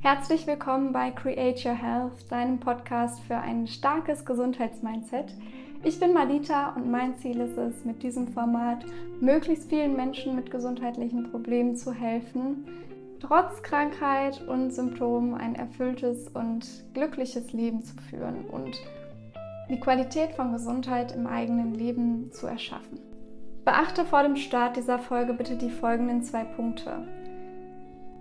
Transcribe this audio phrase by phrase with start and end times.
[0.00, 5.34] Herzlich willkommen bei Create Your Health, deinem Podcast für ein starkes Gesundheitsmindset.
[5.82, 8.84] Ich bin Malita und mein Ziel ist es, mit diesem Format
[9.20, 12.64] möglichst vielen Menschen mit gesundheitlichen Problemen zu helfen,
[13.18, 18.80] trotz Krankheit und Symptomen ein erfülltes und glückliches Leben zu führen und
[19.68, 23.00] die Qualität von Gesundheit im eigenen Leben zu erschaffen.
[23.64, 27.02] Beachte vor dem Start dieser Folge bitte die folgenden zwei Punkte.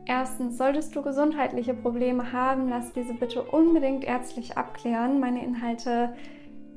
[0.07, 5.20] Erstens, solltest du gesundheitliche Probleme haben, lass diese bitte unbedingt ärztlich abklären.
[5.20, 6.13] Meine Inhalte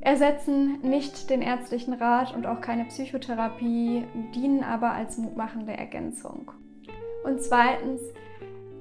[0.01, 4.05] ersetzen nicht den ärztlichen Rat und auch keine Psychotherapie,
[4.35, 6.51] dienen aber als mutmachende Ergänzung.
[7.23, 8.01] Und zweitens,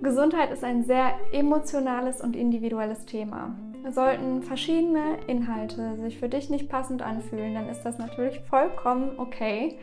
[0.02, 3.56] Gesundheit ist ein sehr emotionales und individuelles Thema.
[3.90, 9.78] Sollten verschiedene Inhalte sich für dich nicht passend anfühlen, dann ist das natürlich vollkommen okay.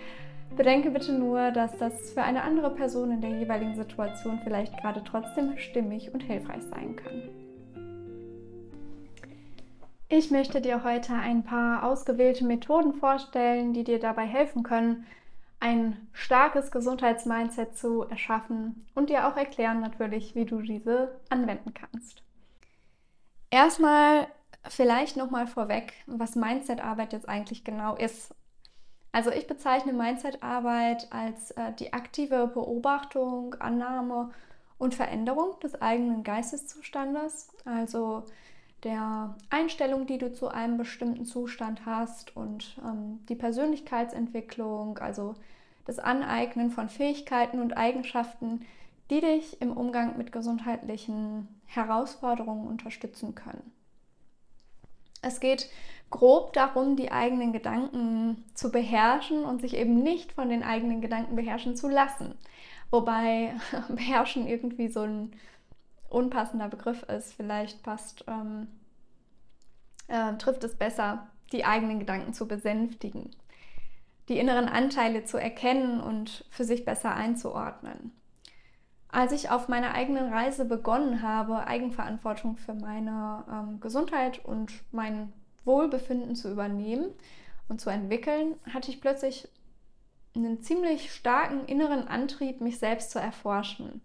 [0.57, 5.05] Bedenke bitte nur, dass das für eine andere Person in der jeweiligen Situation vielleicht gerade
[5.05, 7.29] trotzdem stimmig und hilfreich sein kann.
[10.09, 15.05] Ich möchte dir heute ein paar ausgewählte Methoden vorstellen, die dir dabei helfen können,
[15.61, 22.23] ein starkes Gesundheitsmindset zu erschaffen und dir auch erklären natürlich, wie du diese anwenden kannst.
[23.51, 24.27] Erstmal
[24.69, 28.35] vielleicht nochmal vorweg, was Mindset-Arbeit jetzt eigentlich genau ist
[29.17, 34.29] also ich bezeichne Mindset-Arbeit als äh, die aktive Beobachtung, Annahme
[34.77, 38.25] und Veränderung des eigenen Geisteszustandes, also
[38.85, 45.35] der Einstellung, die du zu einem bestimmten Zustand hast und ähm, die Persönlichkeitsentwicklung, also
[45.87, 48.67] das Aneignen von Fähigkeiten und Eigenschaften,
[49.09, 53.73] die dich im Umgang mit gesundheitlichen Herausforderungen unterstützen können.
[55.23, 55.71] Es geht
[56.11, 61.37] grob darum, die eigenen Gedanken zu beherrschen und sich eben nicht von den eigenen Gedanken
[61.37, 62.35] beherrschen zu lassen.
[62.91, 63.55] Wobei
[63.89, 65.33] beherrschen irgendwie so ein
[66.09, 67.35] unpassender Begriff ist.
[67.35, 68.69] Vielleicht passt, ähm,
[70.09, 73.31] äh, trifft es besser, die eigenen Gedanken zu besänftigen,
[74.29, 78.13] die inneren Anteile zu erkennen und für sich besser einzuordnen.
[79.09, 85.33] Als ich auf meiner eigenen Reise begonnen habe, Eigenverantwortung für meine ähm, Gesundheit und mein
[85.67, 87.11] Wohlbefinden zu übernehmen
[87.69, 89.49] und zu entwickeln, hatte ich plötzlich
[90.35, 94.01] einen ziemlich starken inneren Antrieb, mich selbst zu erforschen.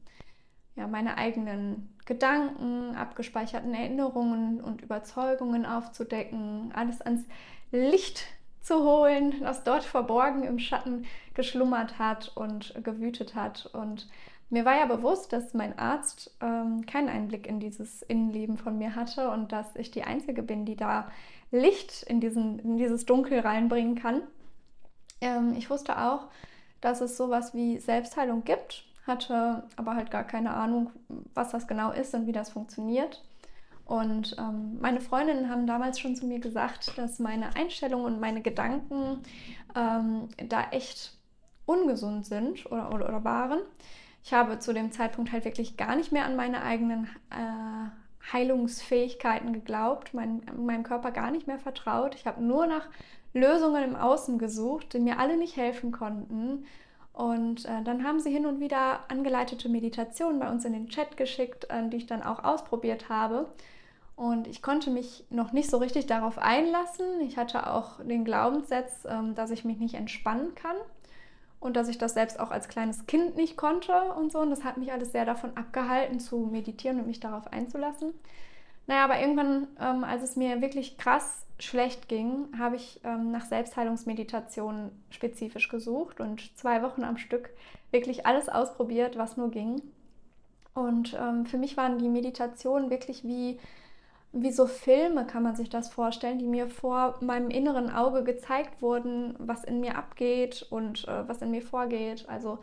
[0.75, 7.25] Ja, meine eigenen Gedanken, abgespeicherten Erinnerungen und Überzeugungen aufzudecken, alles ans
[7.71, 8.25] Licht
[8.61, 13.65] zu holen, was dort verborgen im Schatten geschlummert hat und gewütet hat.
[13.73, 14.07] Und
[14.51, 18.95] mir war ja bewusst, dass mein Arzt ähm, keinen Einblick in dieses Innenleben von mir
[18.95, 21.09] hatte und dass ich die Einzige bin, die da
[21.51, 24.23] Licht in, diesen, in dieses Dunkel reinbringen kann.
[25.21, 26.27] Ähm, ich wusste auch,
[26.81, 30.91] dass es sowas wie Selbstheilung gibt, hatte aber halt gar keine Ahnung,
[31.33, 33.23] was das genau ist und wie das funktioniert.
[33.85, 38.41] Und ähm, meine Freundinnen haben damals schon zu mir gesagt, dass meine Einstellung und meine
[38.41, 39.21] Gedanken
[39.75, 41.13] ähm, da echt
[41.65, 43.59] ungesund sind oder, oder, oder, waren.
[44.23, 49.53] Ich habe zu dem Zeitpunkt halt wirklich gar nicht mehr an meine eigenen äh, Heilungsfähigkeiten
[49.53, 52.15] geglaubt, mein, meinem Körper gar nicht mehr vertraut.
[52.15, 52.87] Ich habe nur nach
[53.33, 56.65] Lösungen im Außen gesucht, die mir alle nicht helfen konnten.
[57.13, 61.17] Und äh, dann haben sie hin und wieder angeleitete Meditationen bei uns in den Chat
[61.17, 63.51] geschickt, äh, die ich dann auch ausprobiert habe.
[64.15, 67.21] Und ich konnte mich noch nicht so richtig darauf einlassen.
[67.21, 70.75] Ich hatte auch den Glaubenssatz, äh, dass ich mich nicht entspannen kann
[71.61, 74.39] und dass ich das selbst auch als kleines Kind nicht konnte und so.
[74.39, 78.13] Und das hat mich alles sehr davon abgehalten, zu meditieren und mich darauf einzulassen.
[78.87, 83.45] Naja, aber irgendwann, ähm, als es mir wirklich krass schlecht ging, habe ich ähm, nach
[83.45, 87.51] Selbstheilungsmeditation spezifisch gesucht und zwei Wochen am Stück
[87.91, 89.83] wirklich alles ausprobiert, was nur ging.
[90.73, 93.59] Und ähm, für mich waren die Meditationen wirklich wie
[94.33, 98.81] wie so Filme kann man sich das vorstellen, die mir vor meinem inneren Auge gezeigt
[98.81, 102.29] wurden, was in mir abgeht und äh, was in mir vorgeht.
[102.29, 102.59] Also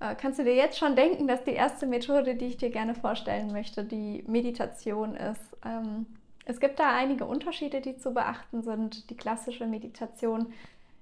[0.00, 2.94] äh, kannst du dir jetzt schon denken, dass die erste Methode, die ich dir gerne
[2.94, 5.56] vorstellen möchte, die Meditation ist.
[5.64, 6.06] Ähm,
[6.44, 9.10] es gibt da einige Unterschiede, die zu beachten sind.
[9.10, 10.52] Die klassische Meditation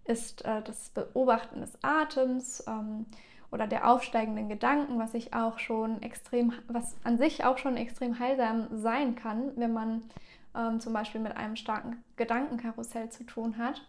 [0.04, 2.64] ist äh, das Beobachten des Atems.
[2.66, 3.06] Ähm,
[3.52, 8.18] oder der aufsteigenden Gedanken, was ich auch schon extrem, was an sich auch schon extrem
[8.18, 10.02] heilsam sein kann, wenn man
[10.56, 13.86] ähm, zum Beispiel mit einem starken Gedankenkarussell zu tun hat.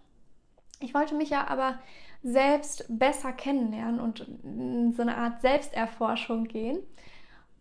[0.79, 1.75] Ich wollte mich ja aber
[2.23, 6.79] selbst besser kennenlernen und in so eine Art Selbsterforschung gehen.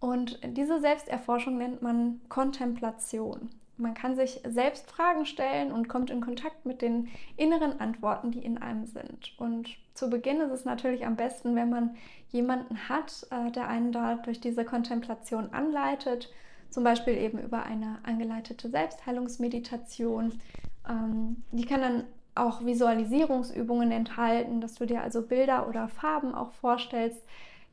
[0.00, 3.50] Und diese Selbsterforschung nennt man Kontemplation.
[3.80, 8.44] Man kann sich selbst Fragen stellen und kommt in Kontakt mit den inneren Antworten, die
[8.44, 9.32] in einem sind.
[9.38, 11.96] Und zu Beginn ist es natürlich am besten, wenn man
[12.28, 16.32] jemanden hat, äh, der einen da durch diese Kontemplation anleitet.
[16.68, 20.40] zum Beispiel eben über eine angeleitete Selbstheilungsmeditation.
[20.88, 22.04] Ähm, die kann dann
[22.36, 27.20] auch Visualisierungsübungen enthalten, dass du dir also Bilder oder Farben auch vorstellst,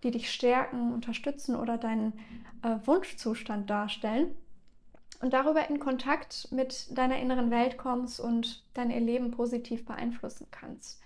[0.01, 2.13] die dich stärken, unterstützen oder deinen
[2.63, 4.35] äh, Wunschzustand darstellen
[5.21, 11.01] und darüber in Kontakt mit deiner inneren Welt kommst und dein Leben positiv beeinflussen kannst.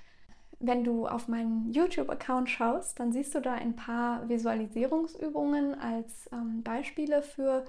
[0.59, 6.61] Wenn du auf meinen YouTube-Account schaust, dann siehst du da ein paar Visualisierungsübungen als ähm,
[6.61, 7.65] Beispiele für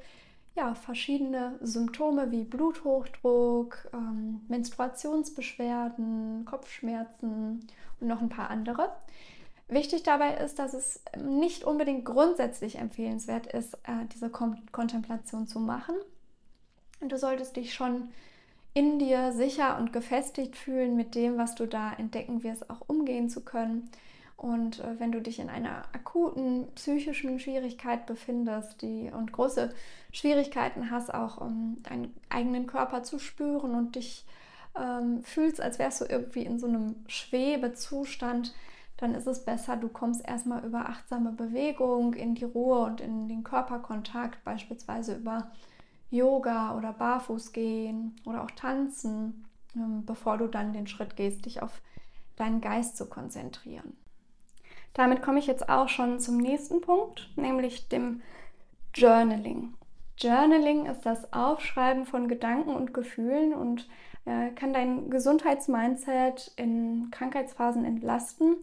[0.55, 7.67] ja, verschiedene Symptome wie Bluthochdruck, ähm, Menstruationsbeschwerden, Kopfschmerzen
[8.01, 8.93] und noch ein paar andere.
[9.69, 15.95] Wichtig dabei ist, dass es nicht unbedingt grundsätzlich empfehlenswert ist, äh, diese Kontemplation zu machen.
[17.03, 18.09] Und du solltest dich schon
[18.75, 23.29] in dir sicher und gefestigt fühlen mit dem, was du da entdecken wirst, auch umgehen
[23.29, 23.91] zu können.
[24.37, 29.75] Und äh, wenn du dich in einer akuten psychischen Schwierigkeit befindest die, und große
[30.13, 34.25] Schwierigkeiten hast, auch um deinen eigenen Körper zu spüren und dich
[34.77, 38.55] ähm, fühlst, als wärst du irgendwie in so einem Schwebezustand,
[38.97, 43.29] dann ist es besser, du kommst erstmal über achtsame Bewegung in die Ruhe und in
[43.29, 45.51] den Körperkontakt, beispielsweise über
[46.13, 49.45] Yoga oder Barfuß gehen oder auch tanzen,
[49.75, 51.81] ähm, bevor du dann den Schritt gehst, dich auf
[52.37, 53.97] deinen Geist zu konzentrieren.
[54.93, 58.21] Damit komme ich jetzt auch schon zum nächsten Punkt, nämlich dem
[58.95, 59.73] Journaling.
[60.19, 63.89] Journaling ist das Aufschreiben von Gedanken und Gefühlen und
[64.27, 68.57] äh, kann dein Gesundheitsmindset in Krankheitsphasen entlasten,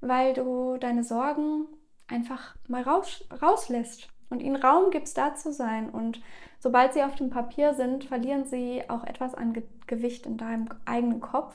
[0.00, 1.66] weil du deine Sorgen
[2.06, 5.90] einfach mal raus, rauslässt und ihnen Raum gibst, da zu sein.
[5.90, 6.20] Und
[6.58, 10.68] sobald sie auf dem Papier sind, verlieren sie auch etwas an Ge Gewicht in deinem
[10.86, 11.54] eigenen Kopf.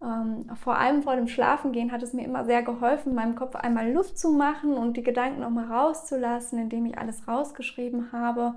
[0.00, 3.90] Ähm, vor allem vor dem Schlafengehen hat es mir immer sehr geholfen, meinem Kopf einmal
[3.90, 8.54] Luft zu machen und die Gedanken nochmal rauszulassen, indem ich alles rausgeschrieben habe.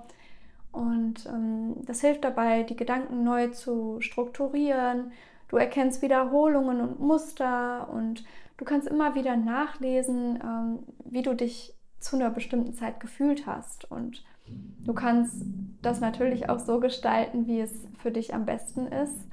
[0.72, 5.12] Und ähm, das hilft dabei, die Gedanken neu zu strukturieren.
[5.48, 8.26] Du erkennst Wiederholungen und Muster und
[8.58, 13.90] du kannst immer wieder nachlesen, ähm, wie du dich zu einer bestimmten Zeit gefühlt hast.
[13.92, 14.24] Und
[14.84, 15.44] du kannst
[15.82, 19.28] das natürlich auch so gestalten, wie es für dich am besten ist.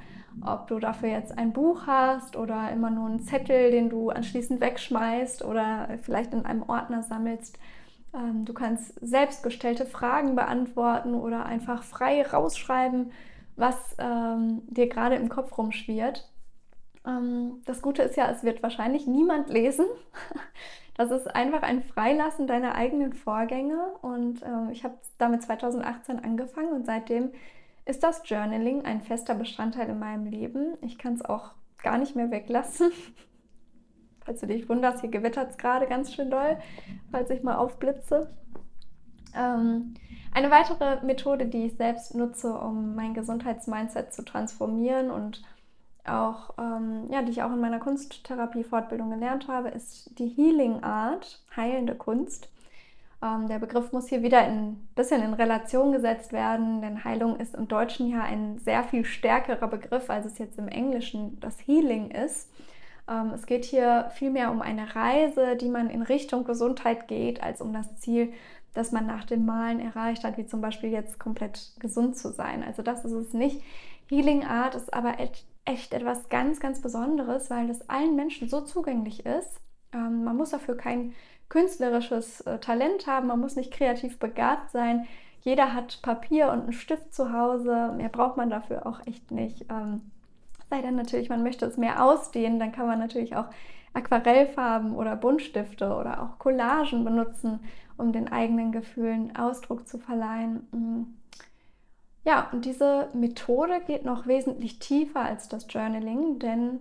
[0.44, 4.60] Ob du dafür jetzt ein Buch hast oder immer nur einen Zettel, den du anschließend
[4.60, 7.58] wegschmeißt oder vielleicht in einem Ordner sammelst.
[8.12, 13.12] Ähm, du kannst selbstgestellte Fragen beantworten oder einfach frei rausschreiben,
[13.56, 16.28] was ähm, dir gerade im Kopf rumschwirrt.
[17.06, 19.86] Ähm, das Gute ist ja, es wird wahrscheinlich niemand lesen.
[20.96, 26.72] Das ist einfach ein Freilassen deiner eigenen Vorgänge und äh, ich habe damit 2018 angefangen
[26.72, 27.32] und seitdem
[27.84, 30.78] ist das Journaling ein fester Bestandteil in meinem Leben.
[30.82, 31.52] Ich kann es auch
[31.82, 32.92] gar nicht mehr weglassen.
[34.24, 36.58] falls du dich wunderst, hier gewittert es gerade ganz schön doll,
[37.10, 38.30] falls ich mal aufblitze.
[39.36, 39.94] Ähm,
[40.32, 45.42] eine weitere Methode, die ich selbst nutze, um mein Gesundheitsmindset zu transformieren und
[46.06, 51.42] auch, ähm, ja, die ich auch in meiner Kunsttherapie-Fortbildung gelernt habe, ist die Healing Art,
[51.56, 52.50] heilende Kunst.
[53.22, 57.54] Ähm, der Begriff muss hier wieder ein bisschen in Relation gesetzt werden, denn Heilung ist
[57.54, 62.10] im Deutschen ja ein sehr viel stärkerer Begriff, als es jetzt im Englischen das Healing
[62.10, 62.50] ist.
[63.08, 67.60] Ähm, es geht hier vielmehr um eine Reise, die man in Richtung Gesundheit geht, als
[67.60, 68.32] um das Ziel,
[68.74, 72.62] das man nach dem Malen erreicht hat, wie zum Beispiel jetzt komplett gesund zu sein.
[72.62, 73.62] Also das ist es nicht.
[74.08, 75.18] Healing Art ist aber
[75.64, 79.60] echt etwas ganz, ganz Besonderes, weil das allen Menschen so zugänglich ist.
[79.92, 81.14] Ähm, man muss dafür kein
[81.48, 85.06] künstlerisches äh, Talent haben, man muss nicht kreativ begabt sein.
[85.40, 87.92] Jeder hat Papier und einen Stift zu Hause.
[87.96, 89.66] Mehr braucht man dafür auch echt nicht.
[89.70, 90.10] Ähm,
[90.70, 93.46] sei denn natürlich, man möchte es mehr ausdehnen, dann kann man natürlich auch
[93.92, 97.60] Aquarellfarben oder Buntstifte oder auch Collagen benutzen,
[97.96, 100.66] um den eigenen Gefühlen Ausdruck zu verleihen.
[102.24, 106.80] Ja, und diese Methode geht noch wesentlich tiefer als das Journaling, denn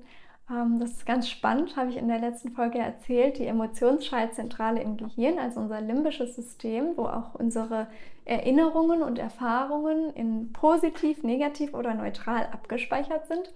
[0.49, 4.97] ähm, das ist ganz spannend, habe ich in der letzten Folge erzählt, die Emotionsschaltzentrale im
[4.97, 7.87] Gehirn, also unser limbisches System, wo auch unsere
[8.25, 13.53] Erinnerungen und Erfahrungen in positiv, negativ oder neutral abgespeichert sind,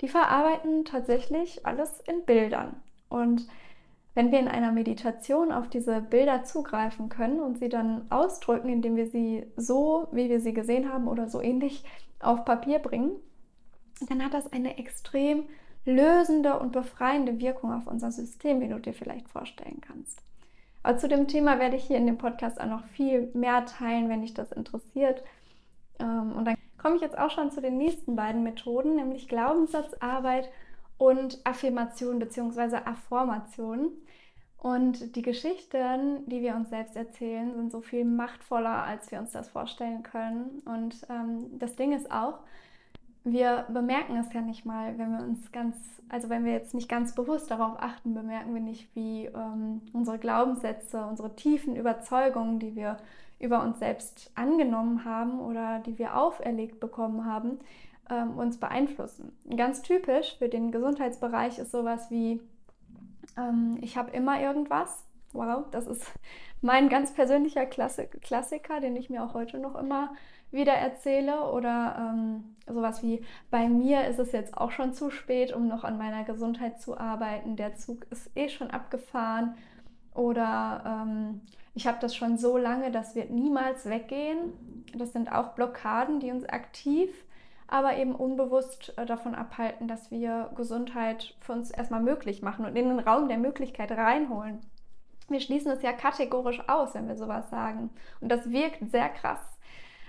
[0.00, 2.76] die verarbeiten tatsächlich alles in Bildern.
[3.08, 3.46] Und
[4.16, 8.96] wenn wir in einer Meditation auf diese Bilder zugreifen können und sie dann ausdrücken, indem
[8.96, 11.84] wir sie so, wie wir sie gesehen haben oder so ähnlich
[12.18, 13.10] auf Papier bringen,
[14.08, 15.44] dann hat das eine extrem
[15.84, 20.22] lösende und befreiende Wirkung auf unser System, wie du dir vielleicht vorstellen kannst.
[20.82, 24.08] Aber zu dem Thema werde ich hier in dem Podcast auch noch viel mehr teilen,
[24.08, 25.22] wenn dich das interessiert.
[25.98, 30.48] Ähm, und dann komme ich jetzt auch schon zu den nächsten beiden Methoden, nämlich Glaubenssatzarbeit
[30.98, 32.76] und Affirmation bzw.
[32.84, 33.92] Affirmation.
[34.58, 39.32] Und die Geschichten, die wir uns selbst erzählen, sind so viel machtvoller, als wir uns
[39.32, 40.62] das vorstellen können.
[40.64, 42.40] Und ähm, das Ding ist auch,
[43.22, 45.76] wir bemerken es ja nicht mal, wenn wir uns ganz,
[46.08, 50.18] also wenn wir jetzt nicht ganz bewusst darauf achten, bemerken wir nicht, wie ähm, unsere
[50.18, 52.96] Glaubenssätze, unsere tiefen Überzeugungen, die wir
[53.38, 57.58] über uns selbst angenommen haben oder die wir auferlegt bekommen haben,
[58.10, 59.32] ähm, uns beeinflussen.
[59.56, 62.40] Ganz typisch für den Gesundheitsbereich ist sowas wie,
[63.36, 65.04] ähm, ich habe immer irgendwas.
[65.32, 66.04] Wow, das ist
[66.60, 70.14] mein ganz persönlicher Klassik Klassiker, den ich mir auch heute noch immer
[70.50, 71.50] wieder erzähle.
[71.50, 75.84] Oder ähm, sowas wie, bei mir ist es jetzt auch schon zu spät, um noch
[75.84, 77.56] an meiner Gesundheit zu arbeiten.
[77.56, 79.54] Der Zug ist eh schon abgefahren.
[80.14, 81.42] Oder ähm,
[81.74, 84.52] ich habe das schon so lange, das wird niemals weggehen.
[84.96, 87.10] Das sind auch Blockaden, die uns aktiv
[87.68, 92.76] aber eben unbewusst äh, davon abhalten, dass wir Gesundheit für uns erstmal möglich machen und
[92.76, 94.60] in den Raum der Möglichkeit reinholen.
[95.28, 97.90] Wir schließen es ja kategorisch aus, wenn wir sowas sagen.
[98.20, 99.40] Und das wirkt sehr krass.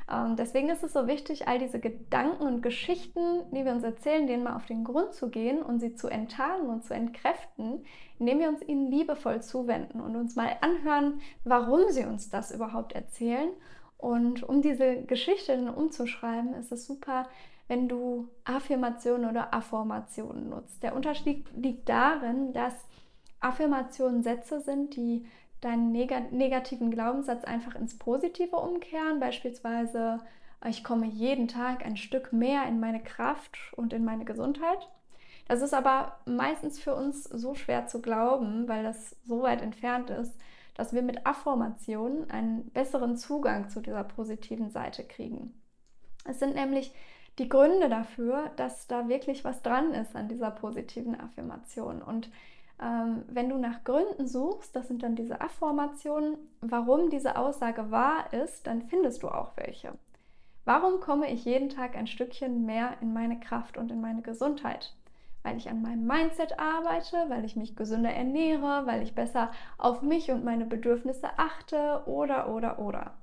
[0.09, 4.27] Ähm, deswegen ist es so wichtig, all diese Gedanken und Geschichten, die wir uns erzählen,
[4.27, 7.83] denen mal auf den Grund zu gehen und sie zu enttarnen und zu entkräften,
[8.19, 12.93] indem wir uns ihnen liebevoll zuwenden und uns mal anhören, warum sie uns das überhaupt
[12.93, 13.49] erzählen
[13.97, 17.27] und um diese Geschichte dann umzuschreiben, ist es super,
[17.67, 20.81] wenn du Affirmationen oder Affirmationen nutzt.
[20.83, 22.73] Der Unterschied liegt darin, dass
[23.39, 25.25] Affirmationen Sätze sind, die
[25.61, 29.19] deinen neg negativen Glaubenssatz einfach ins Positive umkehren.
[29.19, 30.19] Beispielsweise,
[30.65, 34.87] ich komme jeden Tag ein Stück mehr in meine Kraft und in meine Gesundheit.
[35.47, 40.09] Das ist aber meistens für uns so schwer zu glauben, weil das so weit entfernt
[40.09, 40.33] ist,
[40.77, 45.59] dass wir mit Affirmationen einen besseren Zugang zu dieser positiven Seite kriegen.
[46.25, 46.93] Es sind nämlich
[47.39, 52.01] die Gründe dafür, dass da wirklich was dran ist an dieser positiven Affirmation.
[52.01, 52.29] Und
[52.81, 58.31] ähm, wenn du nach Gründen suchst, das sind dann diese Affirmationen, warum diese Aussage wahr
[58.33, 59.93] ist, dann findest du auch welche.
[60.63, 64.93] Warum komme ich jeden Tag ein Stückchen mehr in meine Kraft und in meine Gesundheit?
[65.43, 70.01] Weil ich an meinem Mindset arbeite, weil ich mich gesünder ernähre, weil ich besser auf
[70.01, 73.13] mich und meine Bedürfnisse achte oder, oder, oder.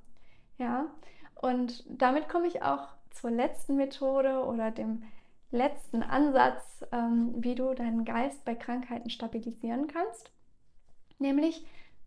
[0.59, 0.87] Ja,
[1.35, 5.03] und damit komme ich auch zur letzten Methode oder dem
[5.51, 10.31] letzten Ansatz, ähm, wie du deinen Geist bei Krankheiten stabilisieren kannst.
[11.19, 11.65] Nämlich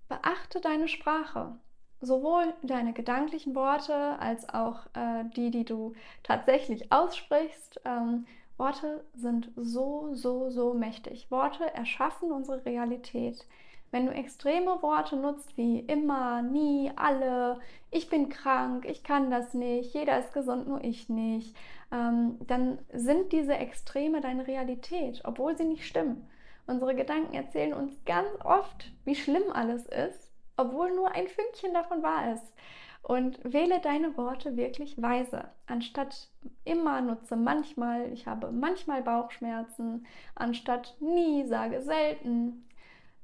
[0.10, 1.58] beachte deine Sprache.
[2.00, 7.82] Sowohl deine gedanklichen Worte als auch äh, die, die du tatsächlich aussprichst.
[7.86, 11.30] Ähm, Worte sind so, so, so mächtig.
[11.30, 13.46] Worte erschaffen unsere Realität.
[13.92, 17.60] Wenn du extreme Worte nutzt wie immer, nie, alle,
[17.90, 21.56] ich bin krank, ich kann das nicht, jeder ist gesund, nur ich nicht,
[21.92, 26.28] ähm, dann sind diese Extreme deine Realität, obwohl sie nicht stimmen.
[26.66, 32.04] Unsere Gedanken erzählen uns ganz oft, wie schlimm alles ist, obwohl nur ein Fünkchen davon
[32.04, 32.54] wahr ist.
[33.02, 35.50] Und wähle deine Worte wirklich weise.
[35.66, 36.30] Anstatt
[36.66, 42.66] immer nutze manchmal, ich habe manchmal Bauchschmerzen, anstatt nie sage selten.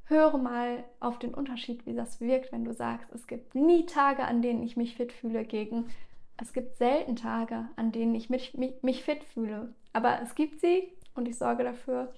[0.06, 4.24] Höre mal auf den Unterschied, wie das wirkt, wenn du sagst, es gibt nie Tage,
[4.25, 5.89] an denen ich mich fit fühle, gegen
[6.38, 9.74] es gibt selten Tage, an denen ich mich, mich, mich fit fühle.
[9.94, 12.12] Aber es gibt sie und ich sorge dafür,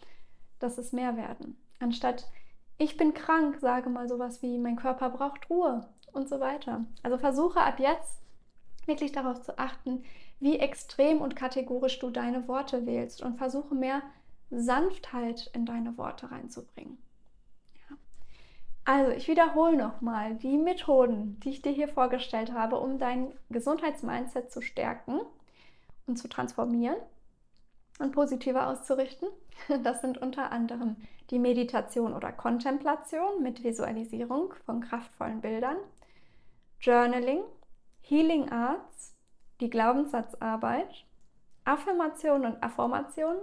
[0.60, 1.58] dass es mehr werden.
[1.80, 2.28] Anstatt
[2.78, 6.86] ich bin krank, sage mal sowas wie mein Körper braucht Ruhe und so weiter.
[7.04, 8.22] Also versuche ab jetzt
[8.86, 10.04] wirklich darauf zu achten,
[10.40, 14.02] wie extrem und kategorisch du deine Worte wählst und versuche mehr
[14.52, 16.98] Sanftheit in deine Worte reinzubringen.
[17.90, 17.98] Ja.
[18.86, 24.52] Also ich wiederhole nochmal die Methoden, die ich dir hier vorgestellt habe, um dein Gesundheitsmindset
[24.52, 25.22] zu stärken
[26.06, 26.98] und zu transformieren
[28.00, 29.30] und positiver auszurichten.
[29.84, 30.98] Das sind unter anderem
[31.30, 35.78] die Meditation oder Kontemplation mit Visualisierung von kraftvollen Bildern,
[36.80, 37.44] Journaling,
[38.02, 39.16] Healing Arts,
[39.60, 41.06] die Glaubenssatzarbeit,
[41.64, 43.38] Affirmation und Affirmation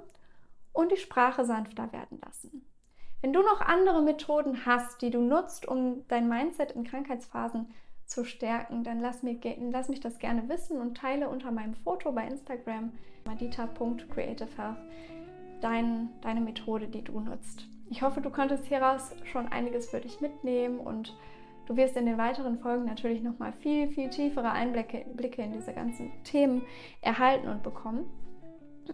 [0.72, 2.64] und die Sprache sanfter werden lassen.
[3.20, 7.72] Wenn du noch andere Methoden hast, die du nutzt, um dein Mindset in Krankheitsphasen
[8.04, 9.38] zu stärken, dann lass, mir,
[9.70, 12.92] lass mich das gerne wissen und teile unter meinem Foto bei Instagram
[13.24, 14.76] madita.creativehealth
[15.62, 17.66] dein, deine Methode, die du nutzt.
[17.88, 21.16] Ich hoffe, du konntest hieraus schon einiges für dich mitnehmen und
[21.66, 25.72] Du wirst in den weiteren Folgen natürlich nochmal viel, viel tiefere Einblicke Blicke in diese
[25.72, 26.62] ganzen Themen
[27.00, 28.06] erhalten und bekommen.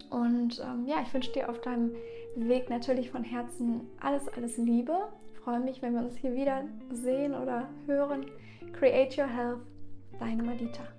[0.09, 1.91] Und ähm, ja, ich wünsche dir auf deinem
[2.35, 4.95] Weg natürlich von Herzen alles, alles Liebe.
[5.33, 8.25] Ich freue mich, wenn wir uns hier wieder sehen oder hören.
[8.73, 9.61] Create Your Health,
[10.19, 10.98] deine Madita.